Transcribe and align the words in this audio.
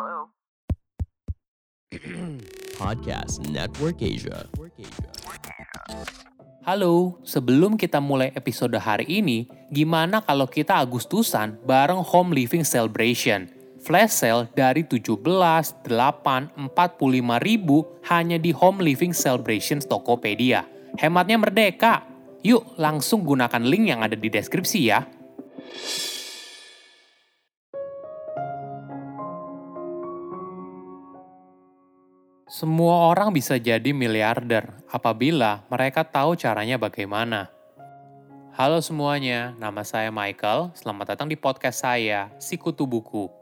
Hello? 0.00 0.32
Podcast 2.80 3.44
Network 3.52 4.00
Asia. 4.00 4.48
Halo, 6.64 7.20
sebelum 7.20 7.76
kita 7.76 8.00
mulai 8.00 8.32
episode 8.32 8.80
hari 8.80 9.04
ini, 9.20 9.44
gimana 9.68 10.24
kalau 10.24 10.48
kita 10.48 10.80
Agustusan 10.80 11.60
bareng 11.68 12.00
Home 12.00 12.32
Living 12.32 12.64
Celebration? 12.64 13.52
Flash 13.84 14.24
sale 14.24 14.48
dari 14.56 14.88
17, 14.88 15.20
8, 15.20 15.84
45 15.84 16.56
ribu 17.44 17.84
hanya 18.08 18.40
di 18.40 18.56
Home 18.56 18.80
Living 18.80 19.12
Celebration 19.12 19.84
Tokopedia. 19.84 20.64
Hematnya 20.96 21.36
merdeka. 21.36 22.08
Yuk, 22.40 22.80
langsung 22.80 23.20
gunakan 23.20 23.60
link 23.60 23.92
yang 23.92 24.00
ada 24.00 24.16
di 24.16 24.32
deskripsi 24.32 24.80
ya. 24.80 25.04
Semua 32.60 33.08
orang 33.08 33.32
bisa 33.32 33.56
jadi 33.56 33.88
miliarder 33.96 34.84
apabila 34.92 35.64
mereka 35.72 36.04
tahu 36.04 36.36
caranya 36.36 36.76
bagaimana. 36.76 37.48
Halo 38.52 38.84
semuanya, 38.84 39.56
nama 39.56 39.80
saya 39.80 40.12
Michael. 40.12 40.68
Selamat 40.76 41.16
datang 41.16 41.32
di 41.32 41.40
podcast 41.40 41.80
saya, 41.80 42.28
Sikutu 42.36 42.84
Buku. 42.84 43.32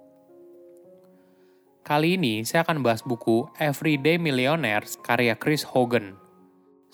Kali 1.82 2.14
ini 2.14 2.46
saya 2.46 2.62
akan 2.62 2.78
bahas 2.78 3.02
buku 3.02 3.50
Everyday 3.58 4.22
Millionaires 4.22 4.94
karya 5.02 5.34
Chris 5.34 5.66
Hogan. 5.66 6.14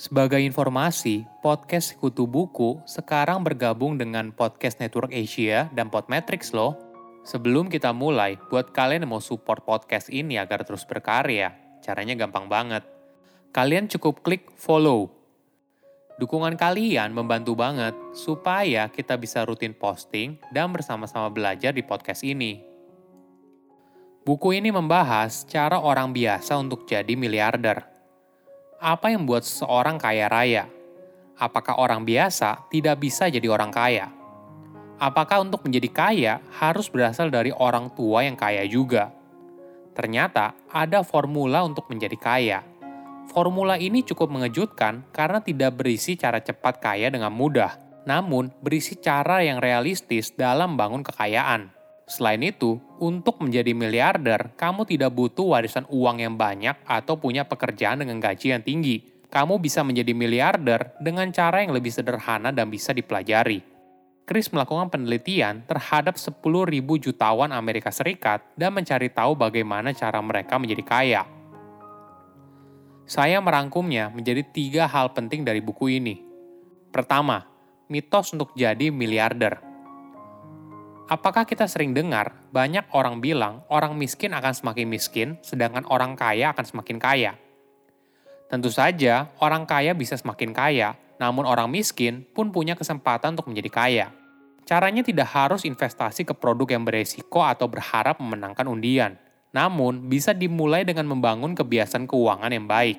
Sebagai 0.00 0.40
informasi, 0.40 1.28
podcast 1.44 1.92
Sikutu 1.92 2.24
Buku 2.24 2.80
sekarang 2.88 3.44
bergabung 3.44 4.00
dengan 4.00 4.32
Podcast 4.32 4.80
Network 4.80 5.12
Asia 5.12 5.68
dan 5.76 5.92
Podmetrics 5.92 6.56
loh. 6.56 6.72
Sebelum 7.28 7.68
kita 7.68 7.92
mulai, 7.92 8.40
buat 8.48 8.72
kalian 8.72 9.04
yang 9.04 9.12
mau 9.12 9.20
support 9.20 9.68
podcast 9.68 10.08
ini 10.08 10.40
agar 10.40 10.64
terus 10.64 10.88
berkarya, 10.88 11.63
Caranya 11.84 12.16
gampang 12.16 12.48
banget. 12.48 12.80
Kalian 13.52 13.92
cukup 13.92 14.24
klik 14.24 14.48
follow. 14.56 15.12
Dukungan 16.16 16.56
kalian 16.56 17.12
membantu 17.12 17.52
banget 17.52 17.92
supaya 18.16 18.88
kita 18.88 19.20
bisa 19.20 19.44
rutin 19.44 19.76
posting 19.76 20.40
dan 20.48 20.72
bersama-sama 20.72 21.28
belajar 21.28 21.76
di 21.76 21.84
podcast 21.84 22.24
ini. 22.24 22.64
Buku 24.24 24.56
ini 24.56 24.72
membahas 24.72 25.44
cara 25.44 25.76
orang 25.76 26.16
biasa 26.16 26.56
untuk 26.56 26.88
jadi 26.88 27.12
miliarder. 27.12 27.84
Apa 28.80 29.12
yang 29.12 29.28
membuat 29.28 29.44
seseorang 29.44 30.00
kaya 30.00 30.32
raya? 30.32 30.64
Apakah 31.36 31.76
orang 31.76 32.08
biasa 32.08 32.64
tidak 32.72 32.96
bisa 33.04 33.28
jadi 33.28 33.44
orang 33.52 33.68
kaya? 33.68 34.08
Apakah 34.96 35.44
untuk 35.44 35.68
menjadi 35.68 35.90
kaya 35.92 36.34
harus 36.56 36.88
berasal 36.88 37.28
dari 37.28 37.52
orang 37.52 37.92
tua 37.92 38.24
yang 38.24 38.38
kaya 38.38 38.64
juga? 38.64 39.12
Ternyata 39.94 40.58
ada 40.68 41.06
formula 41.06 41.62
untuk 41.62 41.86
menjadi 41.86 42.18
kaya. 42.18 42.60
Formula 43.30 43.78
ini 43.80 44.02
cukup 44.02 44.28
mengejutkan 44.28 45.06
karena 45.14 45.40
tidak 45.40 45.80
berisi 45.80 46.18
cara 46.18 46.42
cepat 46.42 46.82
kaya 46.82 47.08
dengan 47.08 47.32
mudah, 47.32 47.78
namun 48.04 48.52
berisi 48.60 48.98
cara 49.00 49.40
yang 49.40 49.62
realistis 49.62 50.34
dalam 50.34 50.76
bangun 50.76 51.00
kekayaan. 51.06 51.72
Selain 52.04 52.42
itu, 52.44 52.76
untuk 53.00 53.40
menjadi 53.40 53.72
miliarder, 53.72 54.52
kamu 54.60 54.84
tidak 54.84 55.16
butuh 55.16 55.56
warisan 55.56 55.88
uang 55.88 56.20
yang 56.20 56.36
banyak 56.36 56.76
atau 56.84 57.16
punya 57.16 57.48
pekerjaan 57.48 58.04
dengan 58.04 58.20
gaji 58.20 58.52
yang 58.52 58.60
tinggi. 58.60 59.24
Kamu 59.32 59.56
bisa 59.56 59.80
menjadi 59.80 60.12
miliarder 60.12 60.94
dengan 61.00 61.32
cara 61.32 61.64
yang 61.64 61.72
lebih 61.72 61.90
sederhana 61.90 62.52
dan 62.52 62.68
bisa 62.68 62.92
dipelajari. 62.92 63.73
Chris 64.24 64.48
melakukan 64.48 64.88
penelitian 64.88 65.68
terhadap 65.68 66.16
10.000 66.16 66.40
jutawan 66.96 67.52
Amerika 67.52 67.92
Serikat 67.92 68.40
dan 68.56 68.72
mencari 68.72 69.12
tahu 69.12 69.36
bagaimana 69.36 69.92
cara 69.92 70.16
mereka 70.24 70.56
menjadi 70.56 70.80
kaya. 70.80 71.22
Saya 73.04 73.36
merangkumnya 73.44 74.08
menjadi 74.08 74.40
tiga 74.48 74.88
hal 74.88 75.12
penting 75.12 75.44
dari 75.44 75.60
buku 75.60 76.00
ini. 76.00 76.24
Pertama, 76.88 77.44
mitos 77.92 78.32
untuk 78.32 78.56
jadi 78.56 78.88
miliarder. 78.88 79.60
Apakah 81.04 81.44
kita 81.44 81.68
sering 81.68 81.92
dengar 81.92 82.32
banyak 82.48 82.88
orang 82.96 83.20
bilang 83.20 83.60
orang 83.68 83.92
miskin 83.92 84.32
akan 84.32 84.56
semakin 84.56 84.88
miskin, 84.88 85.28
sedangkan 85.44 85.84
orang 85.92 86.16
kaya 86.16 86.56
akan 86.56 86.64
semakin 86.64 86.96
kaya? 86.96 87.36
Tentu 88.48 88.72
saja, 88.72 89.28
orang 89.44 89.68
kaya 89.68 89.92
bisa 89.92 90.16
semakin 90.16 90.56
kaya, 90.56 90.96
namun 91.18 91.46
orang 91.46 91.70
miskin 91.70 92.26
pun 92.34 92.50
punya 92.50 92.74
kesempatan 92.74 93.38
untuk 93.38 93.50
menjadi 93.50 93.70
kaya. 93.70 94.06
Caranya 94.64 95.04
tidak 95.04 95.28
harus 95.28 95.68
investasi 95.68 96.24
ke 96.24 96.32
produk 96.32 96.72
yang 96.72 96.88
beresiko 96.88 97.44
atau 97.44 97.68
berharap 97.68 98.16
memenangkan 98.16 98.64
undian, 98.64 99.20
namun 99.52 100.08
bisa 100.08 100.32
dimulai 100.32 100.88
dengan 100.88 101.04
membangun 101.04 101.52
kebiasaan 101.52 102.08
keuangan 102.08 102.48
yang 102.48 102.64
baik. 102.64 102.98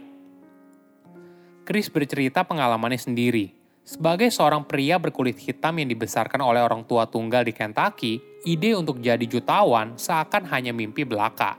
Chris 1.66 1.90
bercerita 1.90 2.46
pengalamannya 2.46 3.02
sendiri. 3.02 3.58
Sebagai 3.86 4.30
seorang 4.30 4.66
pria 4.66 4.98
berkulit 5.02 5.38
hitam 5.38 5.78
yang 5.82 5.90
dibesarkan 5.90 6.42
oleh 6.42 6.62
orang 6.62 6.86
tua 6.86 7.10
tunggal 7.10 7.46
di 7.46 7.54
Kentucky, 7.54 8.22
ide 8.46 8.78
untuk 8.78 9.02
jadi 9.02 9.22
jutawan 9.26 9.98
seakan 9.98 10.46
hanya 10.50 10.74
mimpi 10.74 11.06
belaka. 11.06 11.58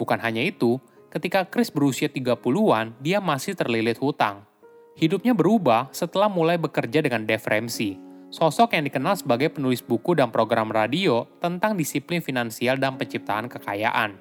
Bukan 0.00 0.20
hanya 0.20 0.40
itu, 0.40 0.80
ketika 1.12 1.44
Chris 1.48 1.68
berusia 1.68 2.08
30-an, 2.08 2.96
dia 3.00 3.20
masih 3.20 3.52
terlilit 3.52 4.00
hutang. 4.00 4.44
Hidupnya 4.92 5.32
berubah 5.32 5.88
setelah 5.88 6.28
mulai 6.28 6.60
bekerja 6.60 7.00
dengan 7.00 7.24
Dave 7.24 7.40
Ramsey, 7.40 7.96
sosok 8.28 8.76
yang 8.76 8.84
dikenal 8.84 9.16
sebagai 9.16 9.48
penulis 9.48 9.80
buku 9.80 10.12
dan 10.12 10.28
program 10.28 10.68
radio 10.68 11.24
tentang 11.40 11.80
disiplin 11.80 12.20
finansial 12.20 12.76
dan 12.76 13.00
penciptaan 13.00 13.48
kekayaan. 13.48 14.20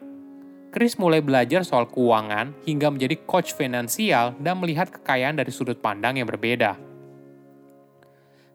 Chris 0.72 0.96
mulai 0.96 1.20
belajar 1.20 1.68
soal 1.68 1.92
keuangan 1.92 2.56
hingga 2.64 2.88
menjadi 2.88 3.20
coach 3.28 3.52
finansial 3.52 4.32
dan 4.40 4.64
melihat 4.64 4.88
kekayaan 4.88 5.36
dari 5.36 5.52
sudut 5.52 5.76
pandang 5.84 6.16
yang 6.16 6.28
berbeda. 6.32 6.80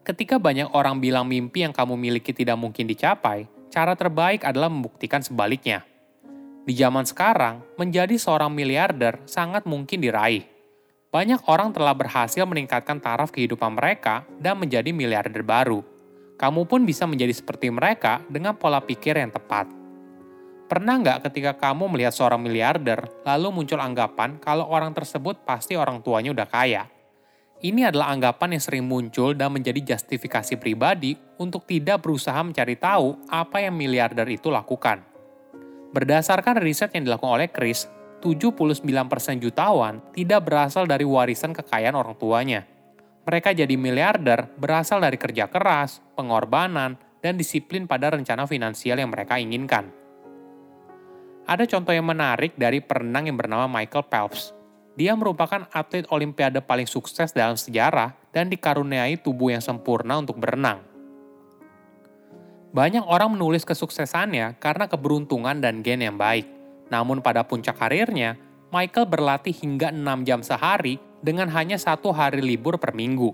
Ketika 0.01 0.41
banyak 0.41 0.73
orang 0.73 0.97
bilang 0.97 1.29
mimpi 1.29 1.61
yang 1.61 1.75
kamu 1.75 1.93
miliki 1.93 2.33
tidak 2.33 2.57
mungkin 2.57 2.89
dicapai, 2.89 3.45
cara 3.69 3.93
terbaik 3.93 4.41
adalah 4.41 4.73
membuktikan 4.73 5.21
sebaliknya. 5.21 5.85
Di 6.65 6.73
zaman 6.73 7.05
sekarang, 7.05 7.61
menjadi 7.77 8.17
seorang 8.17 8.49
miliarder 8.49 9.21
sangat 9.29 9.69
mungkin 9.69 10.01
diraih 10.01 10.56
banyak 11.17 11.41
orang 11.49 11.73
telah 11.73 11.97
berhasil 11.97 12.45
meningkatkan 12.45 13.01
taraf 13.01 13.33
kehidupan 13.33 13.73
mereka 13.73 14.21
dan 14.37 14.53
menjadi 14.61 14.93
miliarder 14.93 15.41
baru. 15.41 15.81
Kamu 16.37 16.69
pun 16.69 16.85
bisa 16.85 17.09
menjadi 17.09 17.33
seperti 17.33 17.73
mereka 17.73 18.21
dengan 18.29 18.53
pola 18.53 18.77
pikir 18.77 19.17
yang 19.17 19.33
tepat. 19.33 19.65
Pernah 20.69 21.01
nggak 21.01 21.25
ketika 21.25 21.57
kamu 21.57 21.89
melihat 21.89 22.13
seorang 22.13 22.37
miliarder, 22.37 23.09
lalu 23.25 23.49
muncul 23.49 23.81
anggapan 23.81 24.37
kalau 24.37 24.69
orang 24.69 24.93
tersebut 24.93 25.41
pasti 25.41 25.73
orang 25.73 26.05
tuanya 26.05 26.37
udah 26.37 26.45
kaya? 26.45 26.85
Ini 27.65 27.89
adalah 27.89 28.13
anggapan 28.13 28.53
yang 28.53 28.61
sering 28.61 28.85
muncul 28.85 29.33
dan 29.33 29.49
menjadi 29.49 29.97
justifikasi 29.97 30.61
pribadi 30.61 31.17
untuk 31.41 31.65
tidak 31.65 32.05
berusaha 32.05 32.37
mencari 32.45 32.77
tahu 32.77 33.17
apa 33.25 33.65
yang 33.65 33.73
miliarder 33.73 34.29
itu 34.29 34.53
lakukan. 34.53 35.01
Berdasarkan 35.97 36.61
riset 36.61 36.93
yang 36.93 37.09
dilakukan 37.09 37.41
oleh 37.41 37.49
Chris, 37.49 37.89
79% 38.19 39.43
jutawan 39.43 40.01
tidak 40.11 40.45
berasal 40.45 40.89
dari 40.89 41.05
warisan 41.05 41.53
kekayaan 41.53 41.93
orang 41.93 42.17
tuanya. 42.17 42.65
Mereka 43.27 43.51
jadi 43.51 43.75
miliarder 43.75 44.47
berasal 44.55 45.03
dari 45.03 45.19
kerja 45.19 45.51
keras, 45.51 45.99
pengorbanan, 46.15 46.95
dan 47.19 47.35
disiplin 47.35 47.83
pada 47.83 48.13
rencana 48.15 48.47
finansial 48.47 48.97
yang 48.97 49.11
mereka 49.11 49.35
inginkan. 49.35 49.91
Ada 51.47 51.63
contoh 51.67 51.91
yang 51.91 52.07
menarik 52.07 52.55
dari 52.55 52.79
perenang 52.79 53.27
yang 53.27 53.35
bernama 53.39 53.67
Michael 53.67 54.07
Phelps. 54.07 54.51
Dia 54.97 55.13
merupakan 55.13 55.67
atlet 55.69 56.07
olimpiade 56.09 56.59
paling 56.59 56.89
sukses 56.89 57.29
dalam 57.31 57.53
sejarah 57.53 58.17
dan 58.33 58.49
dikaruniai 58.49 59.21
tubuh 59.21 59.53
yang 59.53 59.61
sempurna 59.61 60.17
untuk 60.17 60.41
berenang. 60.41 60.81
Banyak 62.73 63.05
orang 63.05 63.37
menulis 63.37 63.63
kesuksesannya 63.63 64.59
karena 64.59 64.89
keberuntungan 64.89 65.61
dan 65.63 65.85
gen 65.85 66.03
yang 66.03 66.17
baik. 66.19 66.56
Namun 66.87 67.19
pada 67.19 67.43
puncak 67.43 67.75
karirnya, 67.75 68.39
Michael 68.71 69.07
berlatih 69.07 69.55
hingga 69.55 69.91
6 69.95 70.27
jam 70.27 70.39
sehari 70.43 70.99
dengan 71.23 71.47
hanya 71.51 71.79
satu 71.79 72.11
hari 72.11 72.43
libur 72.43 72.75
per 72.79 72.91
minggu. 72.91 73.31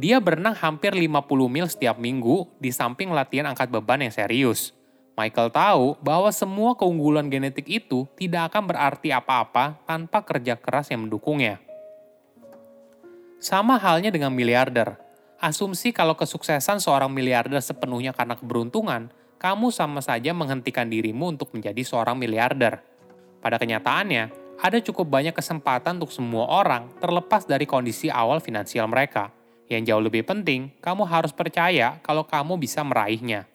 Dia 0.00 0.16
berenang 0.16 0.56
hampir 0.56 0.96
50 0.96 1.04
mil 1.52 1.68
setiap 1.68 2.00
minggu 2.00 2.48
di 2.56 2.72
samping 2.72 3.12
latihan 3.12 3.52
angkat 3.52 3.68
beban 3.68 4.00
yang 4.00 4.14
serius. 4.14 4.72
Michael 5.12 5.52
tahu 5.52 6.00
bahwa 6.00 6.32
semua 6.32 6.72
keunggulan 6.72 7.28
genetik 7.28 7.68
itu 7.68 8.08
tidak 8.16 8.48
akan 8.48 8.72
berarti 8.72 9.12
apa-apa 9.12 9.76
tanpa 9.84 10.24
kerja 10.24 10.56
keras 10.56 10.88
yang 10.88 11.04
mendukungnya. 11.04 11.60
Sama 13.36 13.76
halnya 13.76 14.08
dengan 14.08 14.32
miliarder. 14.32 14.96
Asumsi 15.40 15.92
kalau 15.92 16.16
kesuksesan 16.16 16.80
seorang 16.80 17.12
miliarder 17.12 17.60
sepenuhnya 17.60 18.16
karena 18.16 18.36
keberuntungan, 18.36 19.12
kamu 19.40 19.72
sama 19.72 20.04
saja 20.04 20.36
menghentikan 20.36 20.88
dirimu 20.88 21.32
untuk 21.32 21.52
menjadi 21.56 21.80
seorang 21.80 22.16
miliarder. 22.16 22.84
Pada 23.40 23.56
kenyataannya, 23.56 24.24
ada 24.60 24.78
cukup 24.84 25.08
banyak 25.08 25.32
kesempatan 25.32 25.96
untuk 25.96 26.12
semua 26.12 26.44
orang 26.48 26.92
terlepas 27.00 27.48
dari 27.48 27.64
kondisi 27.64 28.12
awal 28.12 28.44
finansial 28.44 28.84
mereka. 28.84 29.32
Yang 29.72 29.82
jauh 29.88 30.02
lebih 30.04 30.28
penting, 30.28 30.76
kamu 30.84 31.08
harus 31.08 31.32
percaya 31.32 31.96
kalau 32.04 32.28
kamu 32.28 32.60
bisa 32.60 32.84
meraihnya. 32.84 33.48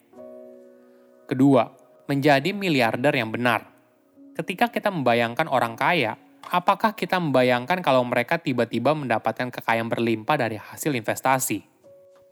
Kedua, 1.30 1.70
menjadi 2.10 2.50
miliarder 2.50 3.14
yang 3.14 3.30
benar. 3.30 3.66
Ketika 4.34 4.70
kita 4.70 4.90
membayangkan 4.90 5.46
orang 5.46 5.78
kaya, 5.78 6.18
apakah 6.50 6.94
kita 6.94 7.18
membayangkan 7.22 7.82
kalau 7.82 8.02
mereka 8.02 8.38
tiba-tiba 8.38 8.94
mendapatkan 8.94 9.50
kekayaan 9.50 9.86
berlimpah 9.90 10.36
dari 10.38 10.58
hasil 10.58 10.94
investasi? 10.94 11.62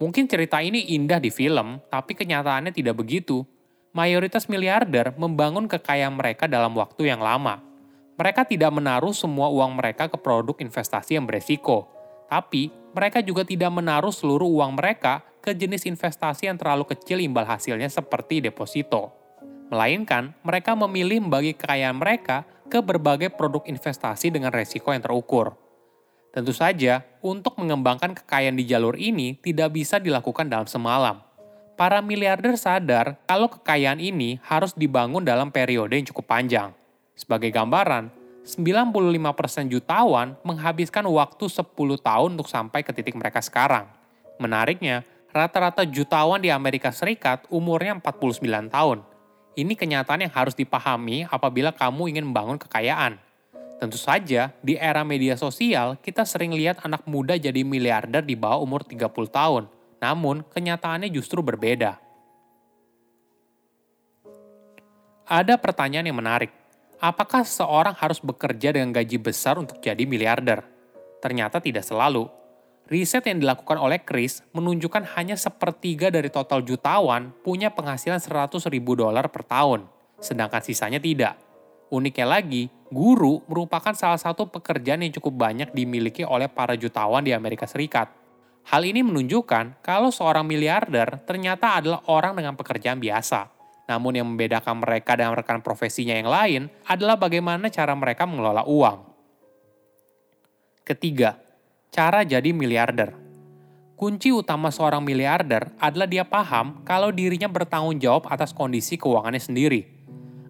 Mungkin 0.02 0.26
cerita 0.26 0.58
ini 0.58 0.94
indah 0.98 1.22
di 1.22 1.30
film, 1.30 1.78
tapi 1.86 2.18
kenyataannya 2.18 2.74
tidak 2.74 2.98
begitu. 2.98 3.46
Mayoritas 3.94 4.50
miliarder 4.50 5.14
membangun 5.14 5.70
kekayaan 5.70 6.19
mereka 6.19 6.50
dalam 6.50 6.75
waktu 6.75 7.14
yang 7.14 7.23
lama. 7.23 7.62
Mereka 8.19 8.43
tidak 8.43 8.75
menaruh 8.75 9.14
semua 9.14 9.46
uang 9.46 9.79
mereka 9.79 10.11
ke 10.11 10.19
produk 10.19 10.58
investasi 10.58 11.14
yang 11.14 11.31
beresiko, 11.31 11.87
tapi 12.26 12.75
mereka 12.91 13.23
juga 13.23 13.46
tidak 13.46 13.70
menaruh 13.70 14.11
seluruh 14.11 14.50
uang 14.50 14.75
mereka 14.75 15.23
ke 15.38 15.55
jenis 15.55 15.87
investasi 15.87 16.50
yang 16.50 16.58
terlalu 16.58 16.91
kecil 16.91 17.23
imbal 17.23 17.46
hasilnya 17.46 17.87
seperti 17.87 18.43
deposito. 18.43 19.14
Melainkan, 19.70 20.35
mereka 20.43 20.75
memilih 20.75 21.23
membagi 21.23 21.55
kekayaan 21.55 21.94
mereka 21.94 22.43
ke 22.67 22.82
berbagai 22.82 23.31
produk 23.31 23.62
investasi 23.62 24.35
dengan 24.35 24.50
resiko 24.50 24.90
yang 24.90 25.06
terukur. 25.06 25.55
Tentu 26.35 26.50
saja, 26.50 27.06
untuk 27.23 27.55
mengembangkan 27.62 28.11
kekayaan 28.19 28.58
di 28.58 28.67
jalur 28.67 28.99
ini 28.99 29.38
tidak 29.38 29.70
bisa 29.70 30.02
dilakukan 30.02 30.50
dalam 30.50 30.67
semalam. 30.67 31.23
Para 31.75 31.99
miliarder 31.99 32.55
sadar 32.55 33.19
kalau 33.26 33.50
kekayaan 33.50 33.99
ini 33.99 34.38
harus 34.47 34.71
dibangun 34.79 35.26
dalam 35.26 35.50
periode 35.50 35.99
yang 35.99 36.06
cukup 36.06 36.31
panjang. 36.31 36.71
Sebagai 37.19 37.50
gambaran, 37.50 38.15
95% 38.47 39.67
jutawan 39.67 40.38
menghabiskan 40.47 41.03
waktu 41.11 41.50
10 41.50 41.75
tahun 41.99 42.31
untuk 42.38 42.47
sampai 42.47 42.87
ke 42.87 42.94
titik 42.94 43.19
mereka 43.19 43.43
sekarang. 43.43 43.91
Menariknya, 44.38 45.03
rata-rata 45.35 45.82
jutawan 45.82 46.38
di 46.38 46.55
Amerika 46.55 46.94
Serikat 46.94 47.43
umurnya 47.50 47.99
49 47.99 48.71
tahun. 48.71 49.03
Ini 49.59 49.75
kenyataan 49.75 50.31
yang 50.31 50.31
harus 50.31 50.55
dipahami 50.55 51.26
apabila 51.26 51.75
kamu 51.75 52.15
ingin 52.15 52.31
membangun 52.31 52.62
kekayaan. 52.62 53.19
Tentu 53.82 53.99
saja, 53.99 54.55
di 54.62 54.79
era 54.79 55.03
media 55.03 55.35
sosial, 55.35 55.99
kita 55.99 56.23
sering 56.23 56.55
lihat 56.55 56.87
anak 56.87 57.03
muda 57.11 57.35
jadi 57.35 57.67
miliarder 57.67 58.23
di 58.23 58.38
bawah 58.38 58.62
umur 58.62 58.87
30 58.87 59.11
tahun. 59.26 59.67
Namun, 60.04 60.44
kenyataannya 60.44 61.08
justru 61.08 61.40
berbeda. 61.40 61.96
Ada 65.24 65.56
pertanyaan 65.56 66.12
yang 66.12 66.20
menarik. 66.20 66.52
Apakah 67.00 67.48
seseorang 67.48 67.96
harus 67.96 68.20
bekerja 68.20 68.76
dengan 68.76 68.92
gaji 68.92 69.16
besar 69.16 69.56
untuk 69.56 69.80
jadi 69.80 70.04
miliarder? 70.04 70.60
Ternyata 71.24 71.64
tidak 71.64 71.88
selalu 71.88 72.28
Riset 72.84 73.24
yang 73.24 73.40
dilakukan 73.40 73.80
oleh 73.80 73.96
Chris 74.04 74.44
menunjukkan 74.52 75.16
hanya 75.16 75.40
sepertiga 75.40 76.12
dari 76.12 76.28
total 76.28 76.60
jutawan 76.60 77.32
punya 77.40 77.72
penghasilan 77.72 78.20
100 78.20 78.60
ribu 78.68 78.92
dolar 78.92 79.32
per 79.32 79.40
tahun, 79.40 79.88
sedangkan 80.20 80.60
sisanya 80.60 81.00
tidak. 81.00 81.40
Uniknya 81.88 82.28
lagi, 82.28 82.68
guru 82.92 83.40
merupakan 83.48 83.96
salah 83.96 84.20
satu 84.20 84.52
pekerjaan 84.52 85.00
yang 85.00 85.16
cukup 85.16 85.32
banyak 85.32 85.72
dimiliki 85.72 86.28
oleh 86.28 86.44
para 86.44 86.76
jutawan 86.76 87.24
di 87.24 87.32
Amerika 87.32 87.64
Serikat. 87.64 88.24
Hal 88.69 88.82
ini 88.88 89.05
menunjukkan 89.05 89.84
kalau 89.84 90.08
seorang 90.08 90.49
miliarder 90.49 91.20
ternyata 91.28 91.81
adalah 91.81 92.00
orang 92.08 92.38
dengan 92.38 92.56
pekerjaan 92.56 93.00
biasa. 93.00 93.52
Namun 93.84 94.16
yang 94.16 94.26
membedakan 94.32 94.81
mereka 94.81 95.12
dengan 95.16 95.37
rekan 95.37 95.61
profesinya 95.61 96.16
yang 96.16 96.31
lain 96.32 96.62
adalah 96.88 97.20
bagaimana 97.20 97.69
cara 97.69 97.93
mereka 97.93 98.25
mengelola 98.25 98.64
uang. 98.64 99.12
Ketiga, 100.84 101.44
Cara 101.94 102.26
jadi 102.26 102.50
miliarder. 102.50 103.14
Kunci 103.94 104.34
utama 104.34 104.75
seorang 104.75 104.99
miliarder 104.99 105.70
adalah 105.78 106.11
dia 106.11 106.26
paham 106.26 106.82
kalau 106.82 107.14
dirinya 107.14 107.46
bertanggung 107.46 108.02
jawab 108.02 108.26
atas 108.26 108.50
kondisi 108.50 108.99
keuangannya 108.99 109.38
sendiri. 109.38 109.87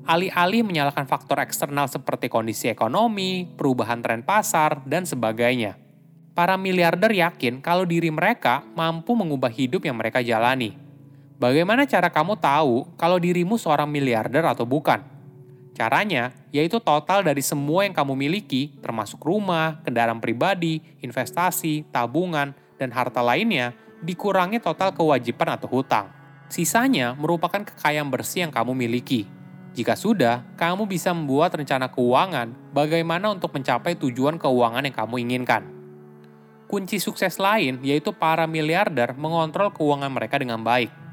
Alih-alih 0.09 0.65
menyalahkan 0.65 1.05
faktor 1.05 1.45
eksternal 1.45 1.85
seperti 1.85 2.33
kondisi 2.33 2.73
ekonomi, 2.73 3.45
perubahan 3.45 4.01
tren 4.01 4.25
pasar, 4.25 4.81
dan 4.89 5.05
sebagainya. 5.05 5.77
Para 6.35 6.59
miliarder 6.59 7.15
yakin 7.15 7.63
kalau 7.63 7.87
diri 7.87 8.11
mereka 8.11 8.67
mampu 8.75 9.15
mengubah 9.15 9.55
hidup 9.55 9.87
yang 9.87 9.95
mereka 9.95 10.19
jalani. 10.19 10.75
Bagaimana 11.39 11.87
cara 11.87 12.11
kamu 12.11 12.35
tahu 12.43 12.91
kalau 12.99 13.23
dirimu 13.23 13.55
seorang 13.55 13.87
miliarder 13.87 14.43
atau 14.43 14.67
bukan? 14.67 14.99
Caranya 15.79 16.35
yaitu 16.51 16.83
total 16.83 17.23
dari 17.23 17.39
semua 17.39 17.87
yang 17.87 17.95
kamu 17.95 18.19
miliki, 18.19 18.75
termasuk 18.83 19.23
rumah, 19.23 19.79
kendaraan 19.87 20.19
pribadi, 20.19 20.83
investasi, 21.07 21.87
tabungan, 21.95 22.51
dan 22.83 22.91
harta 22.91 23.23
lainnya, 23.23 23.71
dikurangi 24.03 24.59
total 24.59 24.91
kewajiban 24.91 25.55
atau 25.55 25.71
hutang. 25.71 26.11
Sisanya 26.51 27.15
merupakan 27.15 27.63
kekayaan 27.63 28.11
bersih 28.11 28.47
yang 28.47 28.55
kamu 28.55 28.75
miliki. 28.75 29.27
Jika 29.75 29.99
sudah, 29.99 30.47
kamu 30.59 30.87
bisa 30.87 31.11
membuat 31.11 31.55
rencana 31.55 31.91
keuangan 31.91 32.55
bagaimana 32.71 33.31
untuk 33.31 33.55
mencapai 33.55 33.99
tujuan 33.99 34.39
keuangan 34.39 34.87
yang 34.87 34.95
kamu 34.95 35.15
inginkan. 35.27 35.74
Kunci 36.67 36.99
sukses 36.99 37.37
lain 37.37 37.81
yaitu 37.85 38.11
para 38.15 38.49
miliarder 38.49 39.13
mengontrol 39.15 39.71
keuangan 39.71 40.11
mereka 40.11 40.41
dengan 40.41 40.65
baik 40.65 41.05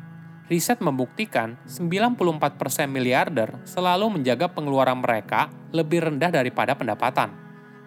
riset 0.51 0.83
membuktikan 0.83 1.55
94% 1.63 2.59
miliarder 2.91 3.55
selalu 3.63 4.19
menjaga 4.19 4.51
pengeluaran 4.51 4.99
mereka 4.99 5.47
lebih 5.71 6.11
rendah 6.11 6.27
daripada 6.27 6.75
pendapatan. 6.75 7.31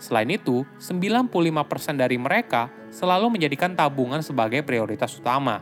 Selain 0.00 0.24
itu, 0.32 0.64
95% 0.80 1.28
dari 2.00 2.16
mereka 2.16 2.72
selalu 2.88 3.36
menjadikan 3.36 3.76
tabungan 3.76 4.24
sebagai 4.24 4.64
prioritas 4.64 5.12
utama. 5.20 5.60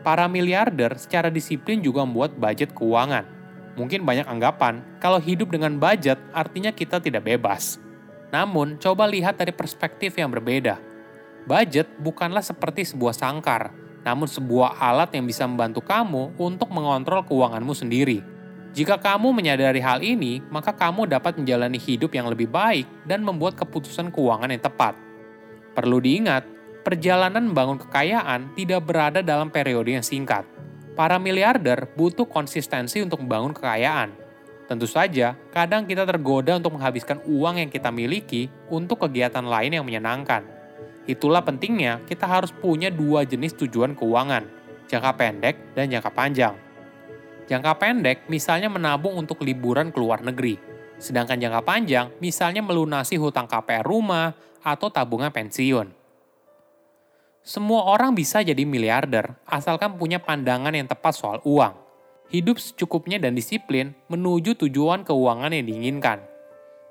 Para 0.00 0.24
miliarder 0.24 0.96
secara 0.96 1.28
disiplin 1.28 1.84
juga 1.84 2.08
membuat 2.08 2.40
budget 2.40 2.72
keuangan. 2.72 3.28
Mungkin 3.76 4.00
banyak 4.08 4.24
anggapan 4.24 4.80
kalau 5.04 5.20
hidup 5.20 5.52
dengan 5.52 5.76
budget 5.76 6.16
artinya 6.32 6.72
kita 6.72 7.04
tidak 7.04 7.28
bebas. 7.28 7.76
Namun, 8.32 8.80
coba 8.80 9.04
lihat 9.04 9.36
dari 9.36 9.52
perspektif 9.52 10.16
yang 10.16 10.32
berbeda. 10.32 10.93
Budget 11.44 11.92
bukanlah 12.00 12.40
seperti 12.40 12.88
sebuah 12.88 13.12
sangkar, 13.12 13.68
namun 14.00 14.24
sebuah 14.24 14.80
alat 14.80 15.12
yang 15.12 15.28
bisa 15.28 15.44
membantu 15.44 15.84
kamu 15.84 16.32
untuk 16.40 16.72
mengontrol 16.72 17.20
keuanganmu 17.28 17.76
sendiri. 17.76 18.24
Jika 18.72 18.96
kamu 18.96 19.36
menyadari 19.36 19.78
hal 19.84 20.00
ini, 20.00 20.40
maka 20.48 20.72
kamu 20.72 21.04
dapat 21.04 21.36
menjalani 21.36 21.76
hidup 21.76 22.16
yang 22.16 22.32
lebih 22.32 22.48
baik 22.48 22.88
dan 23.04 23.20
membuat 23.20 23.60
keputusan 23.60 24.08
keuangan 24.08 24.56
yang 24.56 24.64
tepat. 24.64 24.96
Perlu 25.76 26.00
diingat, 26.00 26.48
perjalanan 26.80 27.52
membangun 27.52 27.76
kekayaan 27.76 28.56
tidak 28.56 28.80
berada 28.88 29.20
dalam 29.20 29.52
periode 29.52 29.92
yang 29.92 30.02
singkat. 30.02 30.48
Para 30.96 31.20
miliarder 31.20 31.92
butuh 31.92 32.24
konsistensi 32.24 33.04
untuk 33.04 33.20
membangun 33.20 33.52
kekayaan. 33.52 34.16
Tentu 34.64 34.88
saja, 34.88 35.36
kadang 35.52 35.84
kita 35.84 36.08
tergoda 36.08 36.56
untuk 36.56 36.80
menghabiskan 36.80 37.20
uang 37.28 37.60
yang 37.60 37.68
kita 37.68 37.92
miliki 37.92 38.48
untuk 38.72 39.04
kegiatan 39.04 39.44
lain 39.44 39.76
yang 39.76 39.84
menyenangkan 39.84 40.53
Itulah 41.04 41.44
pentingnya 41.44 42.00
kita 42.08 42.24
harus 42.24 42.48
punya 42.48 42.88
dua 42.88 43.28
jenis 43.28 43.52
tujuan 43.60 43.92
keuangan, 43.92 44.48
jangka 44.88 45.12
pendek 45.20 45.56
dan 45.76 45.92
jangka 45.92 46.10
panjang. 46.16 46.54
Jangka 47.44 47.72
pendek 47.76 48.18
misalnya 48.32 48.72
menabung 48.72 49.20
untuk 49.20 49.44
liburan 49.44 49.92
ke 49.92 50.00
luar 50.00 50.24
negeri, 50.24 50.56
sedangkan 50.96 51.36
jangka 51.36 51.60
panjang 51.60 52.06
misalnya 52.24 52.64
melunasi 52.64 53.20
hutang 53.20 53.44
KPR 53.44 53.84
rumah 53.84 54.32
atau 54.64 54.88
tabungan 54.88 55.28
pensiun. 55.28 55.92
Semua 57.44 57.84
orang 57.84 58.16
bisa 58.16 58.40
jadi 58.40 58.64
miliarder 58.64 59.36
asalkan 59.44 60.00
punya 60.00 60.16
pandangan 60.16 60.72
yang 60.72 60.88
tepat 60.88 61.12
soal 61.12 61.44
uang. 61.44 61.76
Hidup 62.32 62.56
secukupnya 62.56 63.20
dan 63.20 63.36
disiplin 63.36 63.92
menuju 64.08 64.56
tujuan 64.64 65.04
keuangan 65.04 65.52
yang 65.52 65.68
diinginkan. 65.68 66.24